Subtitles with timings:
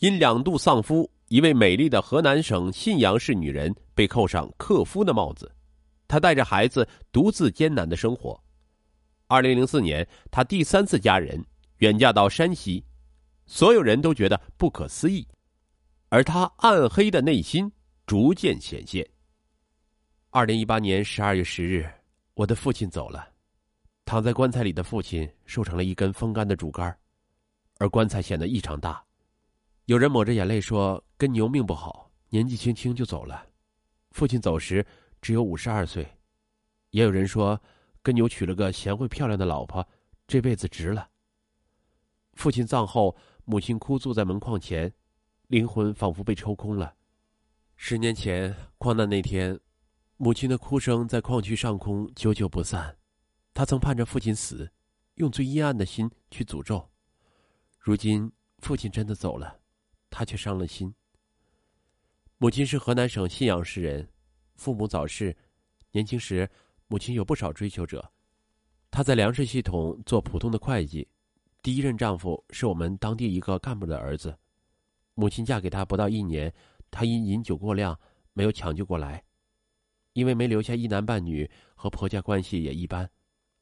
[0.00, 5.54] 因两度丧夫，一位美丽的河南省信阳市女人被扣上克夫的帽子，
[6.08, 8.42] 她带着孩子独自艰难的生活。
[9.26, 11.44] 二零零四年，她第三次嫁人，
[11.78, 12.82] 远嫁到山西，
[13.44, 15.28] 所有人都觉得不可思议，
[16.08, 17.70] 而她暗黑的内心
[18.06, 19.06] 逐渐显现。
[20.30, 21.86] 二零一八年十二月十日，
[22.32, 23.28] 我的父亲走了，
[24.06, 26.96] 躺在棺材里的父亲瘦成了一根风干的竹竿，
[27.76, 29.04] 而棺材显得异常大。
[29.90, 33.44] 有人抹着眼泪说：“跟牛命不好，年纪轻轻就走了。”
[34.12, 34.86] 父亲走时
[35.20, 36.08] 只有五十二岁。
[36.90, 37.60] 也有人说，
[38.00, 39.84] 跟牛娶了个贤惠漂亮的老婆，
[40.28, 41.10] 这辈子值了。
[42.34, 44.94] 父亲葬后，母亲哭坐在门框前，
[45.48, 46.94] 灵魂仿佛被抽空了。
[47.74, 49.58] 十年前矿难那天，
[50.18, 52.96] 母亲的哭声在矿区上空久久不散。
[53.52, 54.70] 她曾盼着父亲死，
[55.16, 56.88] 用最阴暗的心去诅咒。
[57.76, 59.56] 如今父亲真的走了。
[60.10, 60.92] 他却伤了心。
[62.38, 64.08] 母亲是河南省信阳市人，
[64.56, 65.36] 父母早逝，
[65.92, 66.48] 年轻时
[66.88, 68.12] 母亲有不少追求者。
[68.90, 71.06] 她在粮食系统做普通的会计，
[71.62, 74.36] 第一任丈夫是我们当地一个干部的儿子。
[75.14, 76.52] 母亲嫁给他不到一年，
[76.90, 77.98] 他因饮酒过量
[78.32, 79.22] 没有抢救过来，
[80.14, 83.10] 因为没留下一男半女，和婆家关系也一般，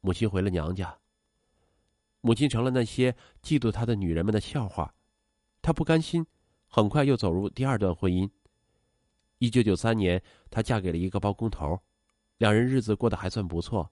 [0.00, 0.96] 母亲回了娘家。
[2.20, 4.94] 母亲成了那些嫉妒她的女人们的笑话。
[5.62, 6.26] 她不甘心，
[6.66, 8.30] 很快又走入第二段婚姻。
[9.38, 11.80] 一九九三年，她嫁给了一个包工头，
[12.38, 13.90] 两人日子过得还算不错。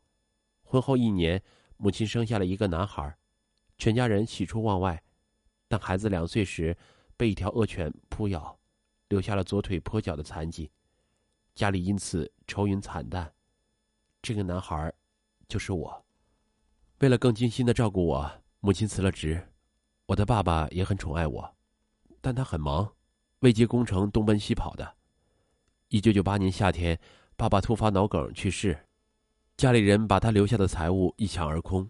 [0.62, 1.42] 婚后一年，
[1.76, 3.16] 母亲生下了一个男孩，
[3.78, 5.02] 全家人喜出望外。
[5.66, 6.76] 但孩子两岁时，
[7.16, 8.58] 被一条恶犬扑咬，
[9.08, 10.70] 留下了左腿跛脚的残疾，
[11.54, 13.32] 家里因此愁云惨淡。
[14.22, 14.92] 这个男孩，
[15.46, 16.04] 就是我。
[17.00, 19.52] 为了更精心的照顾我，母亲辞了职。
[20.06, 21.57] 我的爸爸也很宠爱我。
[22.28, 22.86] 但他很忙，
[23.38, 24.96] 为接工程东奔西跑的。
[25.88, 27.00] 一九九八年夏天，
[27.38, 28.78] 爸爸突发脑梗去世，
[29.56, 31.88] 家里人把他留下的财物一抢而空。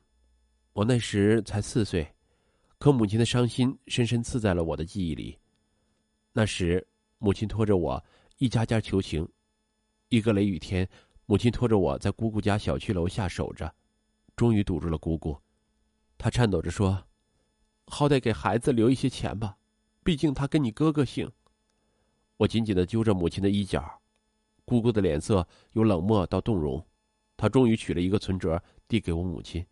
[0.74, 2.14] 我那时才四岁，
[2.78, 5.36] 可母亲的伤心深深刺在了我的记忆里。
[6.32, 6.86] 那时，
[7.18, 8.04] 母亲拖着我
[8.36, 9.28] 一家家求情。
[10.08, 10.88] 一个雷雨天，
[11.26, 13.74] 母亲拖着我在姑姑家小区楼下守着，
[14.36, 15.36] 终于堵住了姑姑。
[16.16, 17.08] 她颤抖着说
[17.90, 19.56] ：“好歹给孩子留一些钱吧。”
[20.08, 21.30] 毕竟他跟你哥哥姓。
[22.38, 24.00] 我紧紧的揪着母亲的衣角，
[24.64, 26.82] 姑姑的脸色由冷漠到动容。
[27.36, 29.66] 她终于取了一个存折递给我母亲，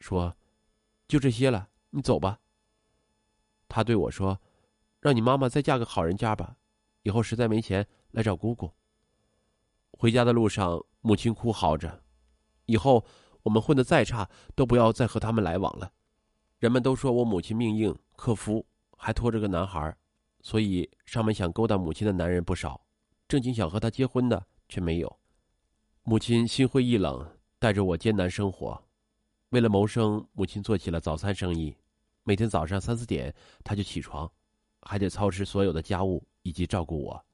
[0.00, 0.36] 说
[1.06, 2.40] ：“就这些了，你走吧。”
[3.68, 4.40] 他对我说
[4.98, 6.56] ：“让你妈妈再嫁个好人家吧，
[7.04, 8.72] 以后实在没钱来找姑姑。”
[9.96, 12.02] 回家的路上，母亲哭嚎着
[12.66, 13.06] ：“以后
[13.44, 15.92] 我们混的再差，都不要再和他们来往了。”
[16.58, 18.66] 人们都说我母亲命硬，克夫。
[19.00, 19.96] 还拖着个男孩，
[20.42, 22.84] 所以上门想勾搭母亲的男人不少，
[23.28, 25.18] 正经想和她结婚的却没有。
[26.02, 27.24] 母亲心灰意冷，
[27.60, 28.82] 带着我艰难生活。
[29.50, 31.74] 为了谋生，母亲做起了早餐生意。
[32.24, 34.30] 每天早上三四点，她就起床，
[34.82, 37.24] 还得操持所有的家务以及照顾我。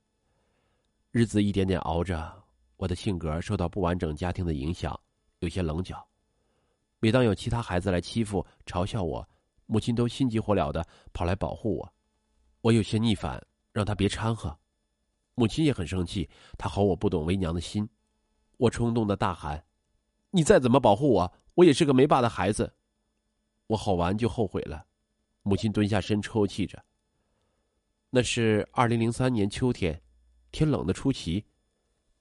[1.10, 2.44] 日子一点点熬着，
[2.76, 4.98] 我的性格受到不完整家庭的影响，
[5.38, 6.06] 有些棱角。
[7.00, 9.26] 每当有其他孩子来欺负、嘲笑我。
[9.66, 11.94] 母亲都心急火燎的跑来保护我，
[12.60, 14.58] 我有些逆反，让他别掺和。
[15.34, 17.88] 母亲也很生气，她吼我不懂为娘的心。
[18.56, 19.64] 我冲动的大喊
[20.30, 22.72] ：“你再怎么保护我，我也是个没爸的孩子。”
[23.66, 24.86] 我吼完就后悔了。
[25.42, 26.84] 母亲蹲下身抽泣着。
[28.10, 30.00] 那是二零零三年秋天，
[30.52, 31.44] 天冷的出奇，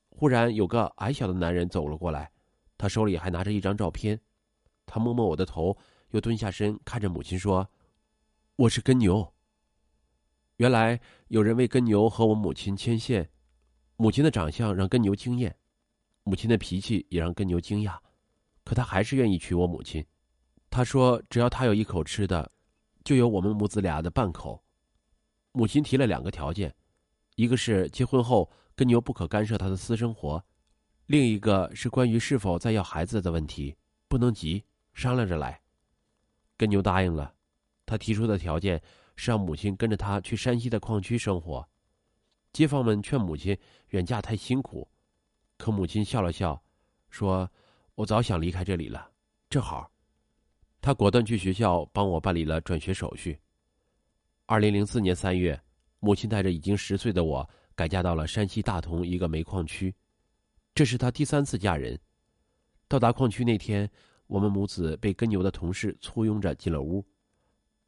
[0.10, 2.32] 忽然有个矮小的男人走了过来，
[2.78, 4.20] 他手里还拿着一张照片，
[4.88, 5.78] 他摸摸我的头。
[6.14, 7.68] 又蹲下身看着母亲说
[8.56, 9.34] ：“我是根牛。”
[10.58, 13.28] 原来有人为根牛和我母亲牵线，
[13.96, 15.56] 母亲的长相让根牛惊艳，
[16.24, 17.98] 母亲的脾气也让根牛惊讶，
[18.64, 20.06] 可他还是愿意娶我母亲。
[20.70, 22.52] 他说：“只要他有一口吃的，
[23.04, 24.64] 就有我们母子俩的半口。”
[25.52, 26.72] 母亲提了两个条件，
[27.38, 30.46] 一个是结婚后根牛不可干涉他的私生活，
[31.08, 33.76] 另一个是关于是否再要孩子的问题，
[34.08, 35.60] 不能急，商量着来。
[36.64, 37.36] 根牛答应了，
[37.86, 38.82] 他提出的条件
[39.18, 41.68] 是让母亲跟着他去山西的矿区生活。
[42.54, 43.58] 街坊们劝母亲
[43.90, 44.90] 远嫁太辛苦，
[45.58, 46.58] 可母亲笑了笑，
[47.10, 47.52] 说
[47.96, 49.12] ：“我早想离开这里了，
[49.50, 49.92] 正好。”
[50.80, 53.38] 他果断去学校帮我办理了转学手续。
[54.46, 55.62] 二零零四年三月，
[56.00, 59.94] 母亲带着已经十岁的我改嫁到了山西大同一个煤矿区，
[60.74, 62.00] 这是她第三次嫁人。
[62.88, 63.92] 到达矿区那天。
[64.28, 67.06] 我们母子被跟牛的同事簇拥着进了屋，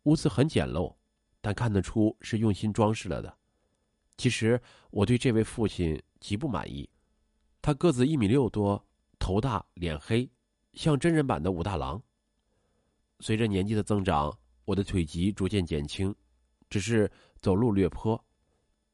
[0.04, 0.94] 屋子很简陋，
[1.42, 3.38] 但看得出是用心装饰了的。
[4.18, 4.62] 其实
[4.92, 6.90] 我对这位父亲极不满意，
[7.62, 8.86] 他个子一米六多，
[9.18, 10.30] 头大脸黑，
[10.74, 12.02] 像真人版的武大郎。
[13.20, 16.14] 随着年纪的增长，我的腿疾逐渐减轻，
[16.70, 17.12] 只是
[17.42, 18.22] 走路略坡，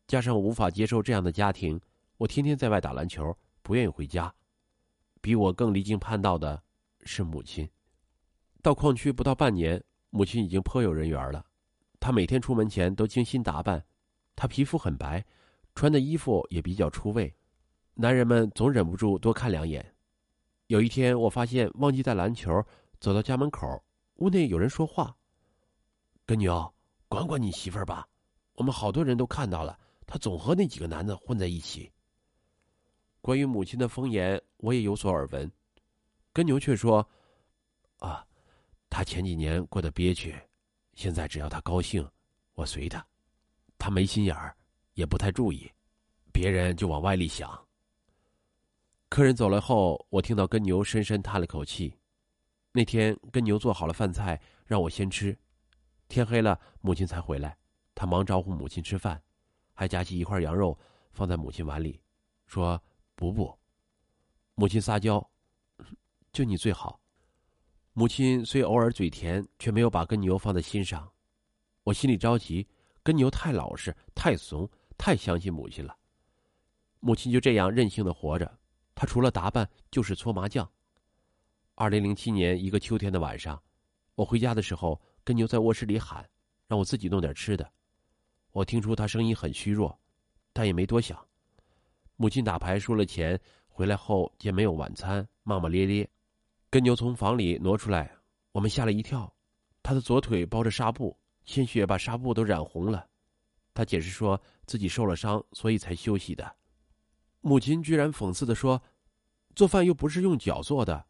[0.07, 1.79] 加上无法接受这样的家庭，
[2.17, 4.33] 我天天在外打篮球，不愿意回家。
[5.21, 6.63] 比我更离经叛道的
[7.03, 7.69] 是母亲。
[8.61, 11.45] 到矿区不到半年，母亲已经颇有人缘了。
[11.99, 13.83] 她每天出门前都精心打扮，
[14.35, 15.23] 她皮肤很白，
[15.75, 17.33] 穿的衣服也比较出位，
[17.93, 19.93] 男人们总忍不住多看两眼。
[20.67, 22.51] 有一天，我发现忘记带篮球，
[22.99, 23.83] 走到家门口，
[24.15, 25.15] 屋内有人说话
[26.25, 26.73] ：“根牛，
[27.07, 28.07] 管管你媳妇儿吧，
[28.53, 31.91] 我们好多人都看到了，她总和那几个男的混在一起。”
[33.21, 35.51] 关于母亲的风言，我也有所耳闻。
[36.33, 37.07] 根牛却说
[37.99, 38.25] ：“啊，
[38.89, 40.35] 他前几年过得憋屈，
[40.93, 42.07] 现在只要他高兴，
[42.53, 43.05] 我随他。
[43.77, 44.55] 他没心眼儿，
[44.93, 45.71] 也不太注意，
[46.31, 47.67] 别人就往外里想。”
[49.09, 51.97] 客人走了后，我听到根牛深深叹了口气。
[52.71, 55.37] 那天，根牛做好了饭菜，让我先吃。
[56.07, 57.57] 天黑了，母亲才回来，
[57.93, 59.21] 他忙招呼母亲吃饭，
[59.73, 60.77] 还夹起一块羊肉
[61.11, 62.01] 放在母亲碗里，
[62.47, 62.81] 说。
[63.13, 63.55] 不不，
[64.55, 65.30] 母亲撒娇，
[66.33, 66.99] 就你最好。
[67.93, 71.11] 母亲虽偶尔嘴甜，却没有把跟牛放在心上。
[71.83, 72.65] 我心里着急，
[73.03, 75.95] 跟牛太老实、太怂、太相信母亲了。
[77.01, 78.59] 母亲就这样任性的活着，
[78.95, 80.69] 她除了打扮就是搓麻将。
[81.75, 83.61] 二零零七年一个秋天的晚上，
[84.15, 86.29] 我回家的时候，跟牛在卧室里喊，
[86.67, 87.69] 让我自己弄点吃的。
[88.51, 89.99] 我听出他声音很虚弱，
[90.53, 91.19] 但也没多想。
[92.15, 93.37] 母亲打牌输了钱，
[93.67, 96.09] 回来后见没有晚餐，骂骂咧咧。
[96.71, 98.09] 根牛从房里挪出来，
[98.53, 99.31] 我们吓了一跳。
[99.83, 103.05] 他的左腿包着纱布，鲜血把纱布都染红了。
[103.73, 106.55] 他解释说自己受了伤，所以才休息的。
[107.41, 108.81] 母亲居然讽刺的说
[109.53, 111.05] ：“做饭又不是用脚做的。”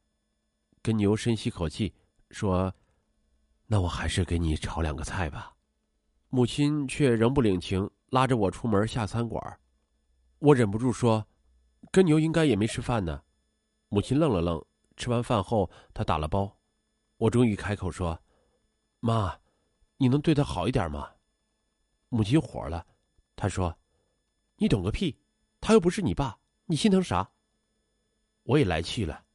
[0.81, 1.93] 根牛深吸口气
[2.31, 2.73] 说
[3.67, 5.53] ：“那我还是给你炒两个菜吧。”
[6.29, 9.59] 母亲却仍不领情，拉着我出门下餐馆。
[10.39, 11.27] 我忍不住说
[11.91, 13.21] ：“跟牛应该也没吃饭呢。”
[13.89, 14.63] 母亲愣了愣，
[15.01, 16.55] 吃完饭后，他打了包。
[17.17, 18.21] 我终于开口说
[19.01, 19.35] ：“妈，
[19.97, 21.09] 你能对他好一点吗？”
[22.09, 22.85] 母亲火了，
[23.35, 23.75] 她说
[24.57, 25.17] ：“你懂个屁！
[25.59, 27.27] 他又不是你爸，你心疼啥？”
[28.45, 29.25] 我也来气了，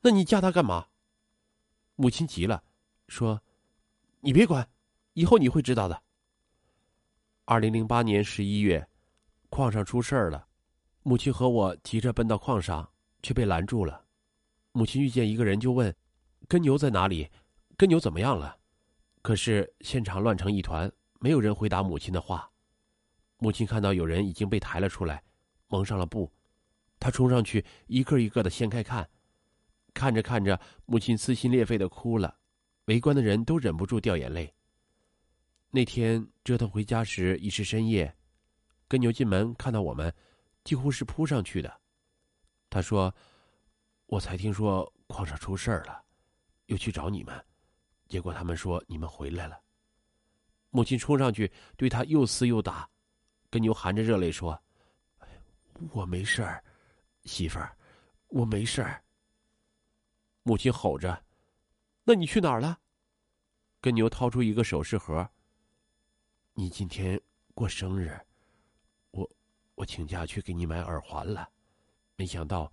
[0.00, 0.88] 那你嫁他干嘛？
[1.94, 2.64] 母亲急了，
[3.06, 3.40] 说
[4.18, 4.68] ：“你别管，
[5.12, 6.02] 以后你会知道的。”
[7.46, 8.84] 二零零八年十一月。
[9.50, 10.48] 矿上出事儿了，
[11.04, 12.92] 母亲和我急着奔到矿上，
[13.22, 14.05] 却被拦住了。
[14.76, 15.94] 母亲遇见一个人就问
[16.46, 17.30] ：“跟牛在哪里？
[17.78, 18.58] 跟牛怎么样了？”
[19.22, 22.50] 可是现场乱成一团，没有人回答母亲的话。
[23.38, 25.22] 母亲看到有人已经被抬了出来，
[25.68, 26.30] 蒙上了布，
[27.00, 29.08] 她冲上去一个一个的掀开看，
[29.94, 32.36] 看着看着，母亲撕心裂肺的哭了，
[32.84, 34.52] 围观的人都忍不住掉眼泪。
[35.70, 38.14] 那天折腾回家时已是深夜。
[38.86, 40.12] 跟牛进门看到我们，
[40.64, 41.80] 几乎是扑上去的。
[42.68, 43.14] 他说
[44.06, 46.02] ：“我才听说矿上出事儿了，
[46.66, 47.44] 又去找你们，
[48.08, 49.60] 结果他们说你们回来了。”
[50.70, 52.88] 母亲冲上去对他又撕又打，
[53.48, 54.60] 跟牛含着热泪说
[55.92, 56.62] ：“我没事儿，
[57.24, 57.76] 媳妇儿，
[58.28, 59.02] 我没事儿。”
[60.44, 61.24] 母亲吼着
[62.04, 62.78] ：“那你去哪儿了？”
[63.80, 65.28] 跟牛掏出一个首饰盒
[66.54, 67.20] ：“你今天
[67.54, 68.20] 过生日。”
[69.12, 69.30] 我
[69.76, 71.48] 我请假去给你买耳环了，
[72.16, 72.70] 没想到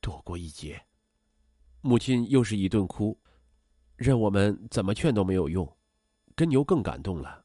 [0.00, 0.80] 躲过一劫。
[1.80, 3.18] 母亲又是一顿哭，
[3.96, 5.76] 任我们怎么劝都没有用。
[6.34, 7.44] 跟牛更感动了。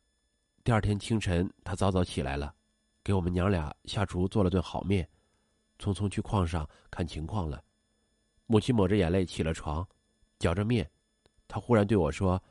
[0.63, 2.55] 第二天清晨，他早早起来了，
[3.03, 5.07] 给我们娘俩下厨做了顿好面，
[5.77, 7.61] 匆匆去矿上看情况了。
[8.45, 9.85] 母亲抹着眼泪起了床，
[10.39, 10.89] 嚼着面，
[11.47, 12.41] 他忽然对我说：“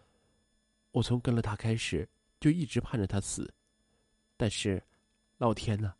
[0.93, 2.07] 我从跟了他开始，
[2.41, 3.53] 就一直盼着他死，
[4.37, 4.83] 但是，
[5.39, 5.95] 老天呐！”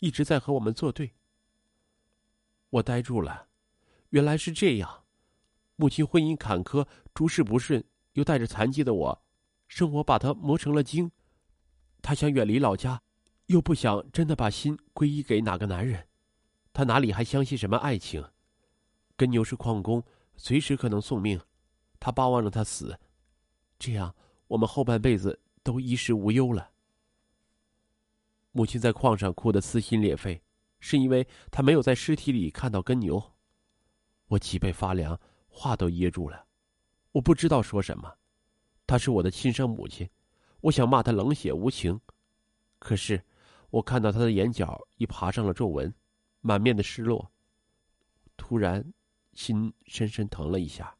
[0.00, 1.12] 一直在和我们作对。
[2.70, 3.46] 我呆住了，
[4.10, 5.04] 原来是这样。
[5.76, 9.22] 母亲婚姻坎坷，诸事不顺，又带着残疾的我，
[9.66, 11.10] 生活把她磨成了精。
[12.02, 13.02] 她想远离老家，
[13.46, 16.06] 又不想真的把心皈依给哪个男人。
[16.72, 18.24] 她哪里还相信什么爱情？
[19.16, 20.02] 跟牛是矿工，
[20.36, 21.40] 随时可能送命。
[21.98, 22.98] 他巴望着他死，
[23.78, 24.14] 这样
[24.46, 26.70] 我们后半辈子都衣食无忧了。
[28.52, 30.42] 母亲在矿上哭得撕心裂肺，
[30.78, 33.34] 是因为她没有在尸体里看到根牛。
[34.30, 36.46] 我脊背发凉，话都噎住了。
[37.10, 38.14] 我不知道说什么。
[38.86, 40.08] 她是我的亲生母亲，
[40.60, 42.00] 我想骂她冷血无情，
[42.78, 43.20] 可是
[43.70, 45.92] 我看到她的眼角已爬上了皱纹，
[46.42, 47.28] 满面的失落。
[48.36, 48.92] 突然，
[49.32, 50.96] 心深深疼了一下。